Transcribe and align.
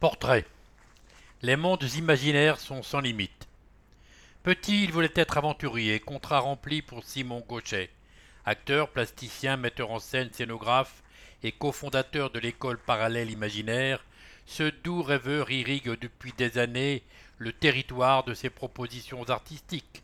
Portrait. 0.00 0.46
Les 1.42 1.56
mondes 1.56 1.84
imaginaires 1.94 2.58
sont 2.58 2.82
sans 2.82 3.00
limite. 3.00 3.46
Petit, 4.42 4.84
il 4.84 4.92
voulait 4.92 5.12
être 5.14 5.36
aventurier, 5.36 6.00
contrat 6.00 6.38
rempli 6.38 6.80
pour 6.80 7.04
Simon 7.04 7.44
Gauchet. 7.46 7.90
Acteur, 8.46 8.88
plasticien, 8.88 9.58
metteur 9.58 9.90
en 9.90 9.98
scène, 9.98 10.32
scénographe 10.32 11.02
et 11.42 11.52
cofondateur 11.52 12.30
de 12.30 12.38
l'école 12.38 12.78
parallèle 12.78 13.30
imaginaire, 13.30 14.02
ce 14.46 14.62
doux 14.62 15.02
rêveur 15.02 15.50
irrigue 15.50 15.90
depuis 16.00 16.32
des 16.32 16.56
années 16.56 17.02
le 17.36 17.52
territoire 17.52 18.24
de 18.24 18.32
ses 18.32 18.48
propositions 18.48 19.28
artistiques. 19.28 20.02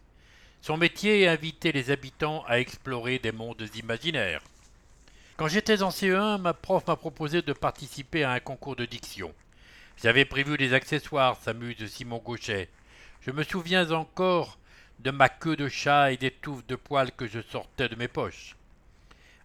Son 0.61 0.77
métier 0.77 1.23
est 1.23 1.29
inviter 1.29 1.73
les 1.73 1.91
habitants 1.91 2.45
à 2.47 2.61
explorer 2.61 3.19
des 3.19 3.33
mondes 3.33 3.67
imaginaires. 3.77 4.43
Quand 5.39 5.49
j'étais 5.49 5.81
en 5.81 5.89
CE1, 5.89 6.37
ma 6.37 6.53
prof 6.53 6.87
m'a 6.87 6.97
proposé 6.97 7.41
de 7.41 7.55
participer 7.55 8.25
à 8.25 8.33
un 8.33 8.41
concours 8.41 8.77
de 8.77 8.85
diction. 8.85 9.33
J'avais 10.03 10.27
prévu 10.27 10.59
des 10.59 10.75
accessoires, 10.75 11.41
s'amuse 11.41 11.86
Simon 11.86 12.18
Gauchet. 12.18 12.68
Je 13.23 13.31
me 13.31 13.43
souviens 13.43 13.91
encore 13.93 14.59
de 14.99 15.11
ma 15.11 15.31
queue 15.31 15.57
de 15.57 15.68
chat 15.68 16.13
et 16.13 16.18
des 16.18 16.31
touffes 16.31 16.67
de 16.67 16.77
poils 16.77 17.13
que 17.13 17.27
je 17.27 17.41
sortais 17.41 17.89
de 17.89 17.96
mes 17.96 18.07
poches. 18.09 18.57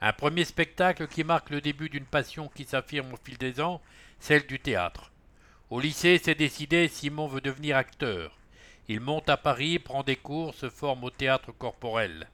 Un 0.01 0.11
premier 0.11 0.43
spectacle 0.43 1.07
qui 1.07 1.23
marque 1.23 1.51
le 1.51 1.61
début 1.61 1.87
d'une 1.87 2.05
passion 2.05 2.49
qui 2.53 2.65
s'affirme 2.65 3.13
au 3.13 3.17
fil 3.23 3.37
des 3.37 3.61
ans, 3.61 3.81
celle 4.19 4.45
du 4.45 4.59
théâtre. 4.59 5.11
Au 5.69 5.79
lycée, 5.79 6.19
c'est 6.21 6.35
décidé, 6.35 6.89
Simon 6.89 7.27
veut 7.27 7.39
devenir 7.39 7.77
acteur. 7.77 8.37
Il 8.89 8.99
monte 8.99 9.29
à 9.29 9.37
Paris, 9.37 9.79
prend 9.79 10.03
des 10.03 10.17
cours, 10.17 10.53
se 10.53 10.69
forme 10.69 11.05
au 11.05 11.11
théâtre 11.11 11.53
corporel. 11.53 12.27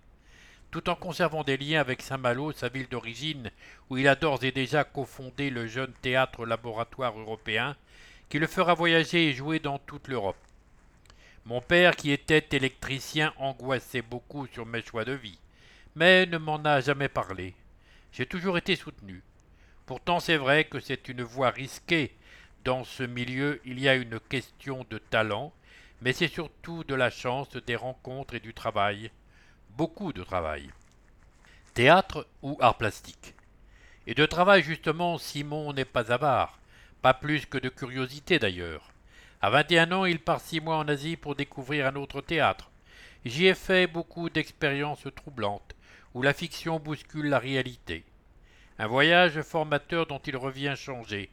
Tout 0.72 0.90
en 0.90 0.96
conservant 0.96 1.44
des 1.44 1.58
liens 1.58 1.80
avec 1.80 2.02
Saint-Malo, 2.02 2.52
sa 2.52 2.68
ville 2.68 2.90
d'origine, 2.90 3.52
où 3.90 3.98
il 3.98 4.08
a 4.08 4.16
d'ores 4.16 4.44
et 4.44 4.52
déjà 4.52 4.84
cofondé 4.84 5.50
le 5.50 5.66
jeune 5.66 5.94
théâtre 6.02 6.46
laboratoire 6.46 7.18
européen, 7.18 7.76
qui 8.30 8.40
le 8.40 8.48
fera 8.48 8.74
voyager 8.74 9.30
et 9.30 9.34
jouer 9.34 9.60
dans 9.60 9.80
toute 9.80 10.10
l'Europe. 10.10 10.38
Mon 11.46 11.62
père, 11.62 11.96
qui 11.96 12.12
était 12.12 12.46
électricien, 12.52 13.34
angoissait 13.38 14.02
beaucoup 14.02 14.48
sur 14.48 14.66
mes 14.66 14.82
choix 14.82 15.06
de 15.06 15.14
vie, 15.14 15.40
mais 15.96 16.26
ne 16.26 16.38
m'en 16.38 16.58
a 16.58 16.82
jamais 16.82 17.08
parlé. 17.08 17.54
J'ai 18.12 18.26
toujours 18.26 18.58
été 18.58 18.76
soutenu. 18.76 19.24
Pourtant, 19.86 20.20
c'est 20.20 20.36
vrai 20.36 20.66
que 20.66 20.82
c'est 20.82 21.08
une 21.08 21.24
voie 21.24 21.50
risquée. 21.50 22.14
Dans 22.66 22.84
ce 22.84 23.04
milieu, 23.04 23.62
il 23.64 23.80
y 23.80 23.88
a 23.88 23.96
une 23.96 24.20
question 24.20 24.86
de 24.90 24.98
talent, 24.98 25.54
mais 26.02 26.12
c'est 26.12 26.28
surtout 26.28 26.84
de 26.84 26.96
la 26.96 27.10
chance, 27.10 27.56
des 27.56 27.78
rencontres 27.78 28.34
et 28.34 28.42
du 28.42 28.54
travail. 28.54 29.10
Beaucoup 29.78 30.12
de 30.12 30.24
travail. 30.24 30.72
Théâtre 31.76 32.26
ou 32.42 32.58
art 32.62 32.80
plastique? 32.80 33.36
Et 34.08 34.16
de 34.16 34.26
travail, 34.26 34.64
justement, 34.64 35.20
Simon 35.20 35.72
n'est 35.72 35.86
pas 35.86 36.12
avare. 36.12 36.58
Pas 37.04 37.14
plus 37.14 37.46
que 37.46 37.60
de 37.60 37.70
curiosité 37.70 38.40
d'ailleurs. 38.40 38.90
À 39.40 39.52
21 39.52 39.92
ans, 39.92 40.06
il 40.06 40.18
part 40.18 40.42
six 40.42 40.62
mois 40.62 40.78
en 40.78 40.88
Asie 40.88 41.16
pour 41.16 41.36
découvrir 41.36 41.86
un 41.86 41.96
autre 41.96 42.22
théâtre. 42.22 42.72
J'y 43.24 43.46
ai 43.46 43.54
fait 43.54 43.86
beaucoup 43.86 44.32
d'expériences 44.32 45.06
troublantes, 45.16 45.76
où 46.16 46.24
la 46.24 46.34
fiction 46.34 46.80
bouscule 46.80 47.30
la 47.30 47.38
réalité. 47.38 48.04
Un 48.80 48.88
voyage 48.88 49.44
formateur 49.44 50.08
dont 50.08 50.22
il 50.26 50.38
revient 50.38 50.74
changé. 50.76 51.30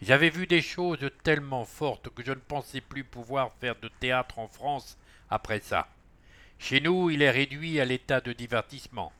J'avais 0.00 0.30
vu 0.30 0.46
des 0.46 0.62
choses 0.62 1.10
tellement 1.24 1.64
fortes 1.64 2.10
que 2.10 2.24
je 2.24 2.30
ne 2.30 2.36
pensais 2.36 2.80
plus 2.80 3.02
pouvoir 3.02 3.50
faire 3.54 3.74
de 3.74 3.88
théâtre 3.98 4.38
en 4.38 4.46
France 4.46 4.96
après 5.30 5.58
ça. 5.58 5.88
Chez 6.62 6.80
nous, 6.80 7.10
il 7.10 7.22
est 7.22 7.30
réduit 7.30 7.80
à 7.80 7.84
l'état 7.84 8.20
de 8.20 8.32
divertissement. 8.32 9.12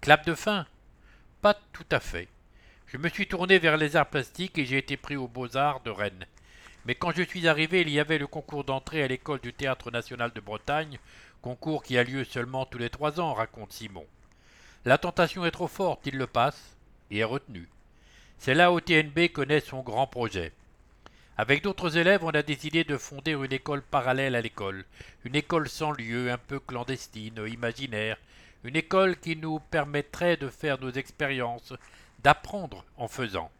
Clap 0.00 0.26
de 0.26 0.34
fin 0.34 0.66
Pas 1.42 1.54
tout 1.72 1.86
à 1.92 2.00
fait. 2.00 2.26
Je 2.88 2.96
me 2.96 3.08
suis 3.08 3.28
tourné 3.28 3.60
vers 3.60 3.76
les 3.76 3.94
arts 3.94 4.10
plastiques 4.10 4.58
et 4.58 4.66
j'ai 4.66 4.78
été 4.78 4.96
pris 4.96 5.14
aux 5.14 5.28
Beaux-Arts 5.28 5.82
de 5.84 5.90
Rennes. 5.90 6.26
Mais 6.86 6.96
quand 6.96 7.12
je 7.12 7.22
suis 7.22 7.46
arrivé, 7.46 7.82
il 7.82 7.88
y 7.88 8.00
avait 8.00 8.18
le 8.18 8.26
concours 8.26 8.64
d'entrée 8.64 9.04
à 9.04 9.06
l'école 9.06 9.38
du 9.42 9.52
Théâtre 9.52 9.92
national 9.92 10.32
de 10.34 10.40
Bretagne, 10.40 10.98
concours 11.40 11.84
qui 11.84 11.96
a 11.96 12.02
lieu 12.02 12.24
seulement 12.24 12.66
tous 12.66 12.78
les 12.78 12.90
trois 12.90 13.20
ans, 13.20 13.32
raconte 13.32 13.72
Simon. 13.72 14.04
La 14.84 14.98
tentation 14.98 15.46
est 15.46 15.52
trop 15.52 15.68
forte, 15.68 16.04
il 16.04 16.18
le 16.18 16.26
passe 16.26 16.76
et 17.12 17.18
est 17.18 17.24
retenu. 17.24 17.68
C'est 18.38 18.54
là 18.54 18.72
où 18.72 18.80
TNB 18.80 19.28
connaît 19.32 19.60
son 19.60 19.82
grand 19.82 20.08
projet. 20.08 20.50
Avec 21.36 21.64
d'autres 21.64 21.96
élèves, 21.96 22.22
on 22.22 22.30
a 22.30 22.42
décidé 22.42 22.84
de 22.84 22.96
fonder 22.96 23.32
une 23.32 23.52
école 23.52 23.82
parallèle 23.82 24.36
à 24.36 24.40
l'école, 24.40 24.84
une 25.24 25.34
école 25.34 25.68
sans 25.68 25.90
lieu, 25.90 26.30
un 26.30 26.38
peu 26.38 26.60
clandestine, 26.60 27.44
imaginaire, 27.48 28.18
une 28.62 28.76
école 28.76 29.16
qui 29.16 29.34
nous 29.34 29.58
permettrait 29.58 30.36
de 30.36 30.48
faire 30.48 30.80
nos 30.80 30.92
expériences, 30.92 31.72
d'apprendre 32.22 32.84
en 32.96 33.08
faisant. 33.08 33.50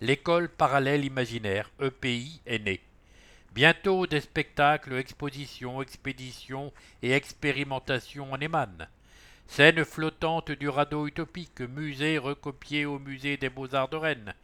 L'école 0.00 0.48
parallèle 0.48 1.04
imaginaire, 1.04 1.70
EPI, 1.78 2.40
est 2.46 2.58
née. 2.58 2.80
Bientôt 3.52 4.06
des 4.06 4.22
spectacles, 4.22 4.94
expositions, 4.94 5.82
expéditions 5.82 6.72
et 7.02 7.12
expérimentations 7.12 8.32
en 8.32 8.40
émanent. 8.40 8.86
Scène 9.50 9.84
flottante 9.84 10.52
du 10.52 10.68
radeau 10.68 11.08
utopique, 11.08 11.60
musée 11.60 12.18
recopié 12.18 12.86
au 12.86 13.00
musée 13.00 13.36
des 13.36 13.50
beaux-arts 13.50 13.88
de 13.88 13.96
Rennes, 13.96 14.34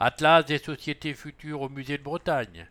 atlas 0.00 0.42
des 0.46 0.56
sociétés 0.56 1.12
futures 1.12 1.60
au 1.60 1.68
musée 1.68 1.98
de 1.98 2.02
Bretagne, 2.02 2.66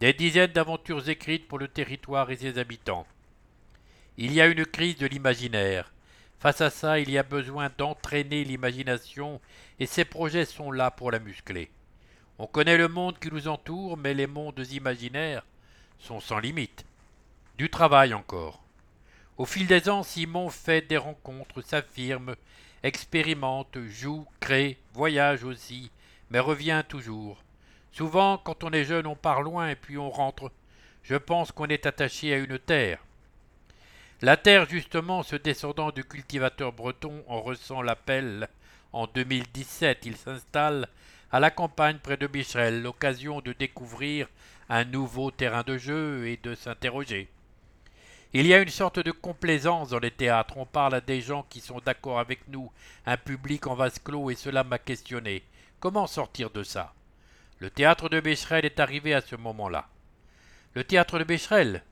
des 0.00 0.12
dizaines 0.12 0.50
d'aventures 0.50 1.08
écrites 1.08 1.46
pour 1.46 1.60
le 1.60 1.68
territoire 1.68 2.32
et 2.32 2.36
ses 2.36 2.58
habitants. 2.58 3.06
Il 4.18 4.32
y 4.32 4.40
a 4.40 4.48
une 4.48 4.66
crise 4.66 4.96
de 4.96 5.06
l'imaginaire, 5.06 5.92
Face 6.40 6.62
à 6.62 6.70
ça, 6.70 6.98
il 6.98 7.08
y 7.10 7.18
a 7.18 7.22
besoin 7.22 7.70
d'entraîner 7.78 8.42
l'imagination 8.42 9.40
et 9.78 9.86
ces 9.86 10.04
projets 10.04 10.46
sont 10.46 10.72
là 10.72 10.90
pour 10.90 11.12
la 11.12 11.20
muscler. 11.20 11.70
On 12.38 12.48
connaît 12.48 12.76
le 12.78 12.88
monde 12.88 13.20
qui 13.20 13.30
nous 13.30 13.46
entoure, 13.46 13.96
mais 13.96 14.14
les 14.14 14.26
mondes 14.26 14.66
imaginaires 14.72 15.46
sont 16.00 16.18
sans 16.18 16.40
limite. 16.40 16.84
Du 17.56 17.70
travail 17.70 18.14
encore. 18.14 18.64
Au 19.40 19.46
fil 19.46 19.66
des 19.66 19.88
ans, 19.88 20.02
Simon 20.02 20.50
fait 20.50 20.86
des 20.86 20.98
rencontres, 20.98 21.62
s'affirme, 21.62 22.36
expérimente, 22.82 23.78
joue, 23.88 24.26
crée, 24.38 24.76
voyage 24.92 25.44
aussi, 25.44 25.90
mais 26.28 26.40
revient 26.40 26.84
toujours. 26.86 27.42
Souvent, 27.90 28.36
quand 28.36 28.64
on 28.64 28.70
est 28.72 28.84
jeune, 28.84 29.06
on 29.06 29.16
part 29.16 29.40
loin 29.40 29.70
et 29.70 29.76
puis 29.76 29.96
on 29.96 30.10
rentre. 30.10 30.52
Je 31.02 31.14
pense 31.14 31.52
qu'on 31.52 31.68
est 31.68 31.86
attaché 31.86 32.34
à 32.34 32.36
une 32.36 32.58
terre. 32.58 32.98
La 34.20 34.36
terre, 34.36 34.68
justement, 34.68 35.22
ce 35.22 35.36
descendant 35.36 35.90
du 35.90 36.04
cultivateur 36.04 36.74
breton 36.74 37.24
en 37.26 37.40
ressent 37.40 37.80
l'appel. 37.80 38.46
En 38.92 39.06
2017, 39.06 40.04
il 40.04 40.18
s'installe 40.18 40.86
à 41.32 41.40
la 41.40 41.50
campagne 41.50 41.96
près 41.96 42.18
de 42.18 42.26
Bicherel, 42.26 42.82
l'occasion 42.82 43.40
de 43.40 43.54
découvrir 43.54 44.28
un 44.68 44.84
nouveau 44.84 45.30
terrain 45.30 45.62
de 45.62 45.78
jeu 45.78 46.28
et 46.28 46.36
de 46.36 46.54
s'interroger. 46.54 47.30
Il 48.32 48.46
y 48.46 48.54
a 48.54 48.60
une 48.60 48.68
sorte 48.68 49.00
de 49.00 49.10
complaisance 49.10 49.90
dans 49.90 49.98
les 49.98 50.10
théâtres. 50.10 50.56
On 50.56 50.66
parle 50.66 50.94
à 50.94 51.00
des 51.00 51.20
gens 51.20 51.44
qui 51.48 51.60
sont 51.60 51.80
d'accord 51.84 52.20
avec 52.20 52.46
nous, 52.48 52.70
un 53.06 53.16
public 53.16 53.66
en 53.66 53.74
vase 53.74 53.98
clos, 53.98 54.30
et 54.30 54.36
cela 54.36 54.62
m'a 54.62 54.78
questionné. 54.78 55.42
Comment 55.80 56.06
sortir 56.06 56.50
de 56.50 56.62
ça? 56.62 56.94
Le 57.58 57.70
théâtre 57.70 58.08
de 58.08 58.20
Becherel 58.20 58.64
est 58.64 58.80
arrivé 58.80 59.14
à 59.14 59.20
ce 59.20 59.36
moment-là. 59.36 59.88
Le 60.74 60.84
théâtre 60.84 61.18
de 61.18 61.24
Becherel 61.24 61.82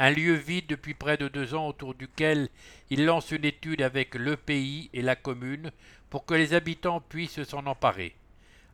un 0.00 0.10
lieu 0.10 0.34
vide 0.34 0.68
depuis 0.68 0.94
près 0.94 1.16
de 1.16 1.26
deux 1.26 1.54
ans 1.54 1.66
autour 1.66 1.92
duquel 1.92 2.48
il 2.88 3.04
lance 3.04 3.32
une 3.32 3.44
étude 3.44 3.82
avec 3.82 4.14
le 4.14 4.36
pays 4.36 4.90
et 4.92 5.02
la 5.02 5.16
commune 5.16 5.72
pour 6.08 6.24
que 6.24 6.34
les 6.34 6.54
habitants 6.54 7.00
puissent 7.00 7.42
s'en 7.42 7.66
emparer. 7.66 8.14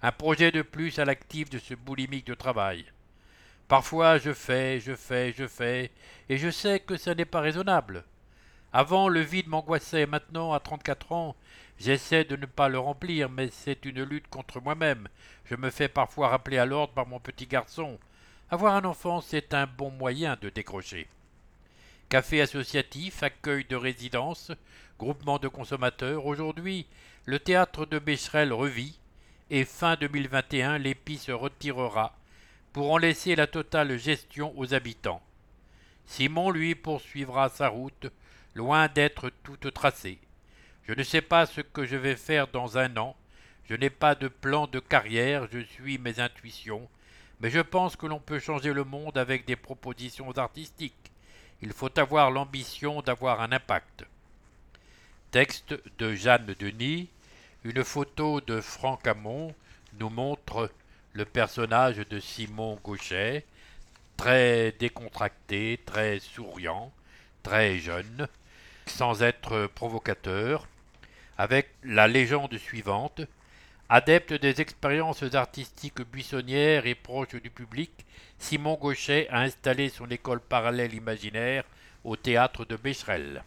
Un 0.02 0.12
projet 0.12 0.52
de 0.52 0.60
plus 0.60 0.98
à 0.98 1.06
l'actif 1.06 1.48
de 1.48 1.58
ce 1.58 1.72
boulimique 1.72 2.26
de 2.26 2.34
travail. 2.34 2.84
Parfois 3.68 4.18
je 4.18 4.32
fais, 4.32 4.80
je 4.80 4.94
fais, 4.94 5.32
je 5.32 5.46
fais, 5.46 5.90
et 6.28 6.36
je 6.36 6.50
sais 6.50 6.80
que 6.80 6.96
ce 6.96 7.10
n'est 7.10 7.24
pas 7.24 7.40
raisonnable. 7.40 8.04
Avant 8.72 9.08
le 9.08 9.20
vide 9.20 9.46
m'angoissait, 9.46 10.06
maintenant 10.06 10.52
à 10.52 10.60
trente-quatre 10.60 11.12
ans, 11.12 11.36
j'essaie 11.78 12.24
de 12.24 12.36
ne 12.36 12.46
pas 12.46 12.68
le 12.68 12.78
remplir, 12.78 13.30
mais 13.30 13.48
c'est 13.50 13.84
une 13.84 14.02
lutte 14.02 14.28
contre 14.28 14.60
moi-même. 14.60 15.08
Je 15.44 15.54
me 15.54 15.70
fais 15.70 15.88
parfois 15.88 16.28
rappeler 16.28 16.58
à 16.58 16.66
l'ordre 16.66 16.92
par 16.92 17.06
mon 17.06 17.20
petit 17.20 17.46
garçon. 17.46 17.98
Avoir 18.50 18.74
un 18.74 18.84
enfant, 18.84 19.20
c'est 19.20 19.54
un 19.54 19.66
bon 19.66 19.90
moyen 19.90 20.36
de 20.40 20.50
décrocher. 20.50 21.06
Café 22.08 22.42
associatif, 22.42 23.22
accueil 23.22 23.64
de 23.64 23.76
résidence, 23.76 24.52
groupement 24.98 25.38
de 25.38 25.48
consommateurs. 25.48 26.26
Aujourd'hui, 26.26 26.86
le 27.24 27.38
théâtre 27.38 27.86
de 27.86 27.98
Becherel 27.98 28.52
revit 28.52 28.98
et 29.50 29.64
fin 29.64 29.96
2021, 29.96 30.78
l'épi 30.78 31.16
se 31.16 31.32
retirera 31.32 32.14
pour 32.74 32.90
en 32.90 32.98
laisser 32.98 33.36
la 33.36 33.46
totale 33.46 33.96
gestion 33.96 34.52
aux 34.58 34.74
habitants. 34.74 35.22
Simon, 36.06 36.50
lui, 36.50 36.74
poursuivra 36.74 37.48
sa 37.48 37.68
route, 37.68 38.10
loin 38.56 38.88
d'être 38.88 39.30
toute 39.44 39.72
tracée. 39.72 40.18
Je 40.82 40.92
ne 40.92 41.04
sais 41.04 41.22
pas 41.22 41.46
ce 41.46 41.60
que 41.60 41.86
je 41.86 41.94
vais 41.94 42.16
faire 42.16 42.48
dans 42.48 42.76
un 42.76 42.96
an, 42.96 43.16
je 43.70 43.76
n'ai 43.76 43.90
pas 43.90 44.16
de 44.16 44.26
plan 44.26 44.66
de 44.66 44.80
carrière, 44.80 45.46
je 45.52 45.60
suis 45.60 45.98
mes 45.98 46.18
intuitions, 46.18 46.88
mais 47.38 47.48
je 47.48 47.60
pense 47.60 47.94
que 47.94 48.06
l'on 48.06 48.18
peut 48.18 48.40
changer 48.40 48.72
le 48.72 48.82
monde 48.82 49.16
avec 49.16 49.46
des 49.46 49.56
propositions 49.56 50.32
artistiques. 50.32 51.12
Il 51.62 51.72
faut 51.72 51.96
avoir 51.96 52.32
l'ambition 52.32 53.02
d'avoir 53.02 53.40
un 53.40 53.52
impact. 53.52 54.04
Texte 55.30 55.76
de 55.98 56.14
Jeanne 56.14 56.56
Denis. 56.58 57.08
Une 57.62 57.84
photo 57.84 58.40
de 58.40 58.60
Franck 58.60 59.06
Hamon 59.06 59.54
nous 59.98 60.10
montre 60.10 60.70
le 61.14 61.24
personnage 61.24 61.96
de 61.96 62.18
Simon 62.18 62.78
Gauchet, 62.82 63.44
très 64.16 64.72
décontracté, 64.72 65.80
très 65.86 66.18
souriant, 66.18 66.92
très 67.44 67.78
jeune, 67.78 68.26
sans 68.86 69.22
être 69.22 69.68
provocateur, 69.74 70.66
avec 71.38 71.70
la 71.84 72.08
légende 72.08 72.56
suivante. 72.58 73.22
Adepte 73.88 74.32
des 74.32 74.60
expériences 74.60 75.34
artistiques 75.34 76.02
buissonnières 76.02 76.86
et 76.86 76.96
proche 76.96 77.36
du 77.36 77.50
public, 77.50 77.92
Simon 78.38 78.74
Gauchet 78.74 79.28
a 79.30 79.40
installé 79.40 79.90
son 79.90 80.10
école 80.10 80.40
parallèle 80.40 80.94
imaginaire 80.94 81.64
au 82.02 82.16
théâtre 82.16 82.64
de 82.64 82.76
Becherel. 82.76 83.44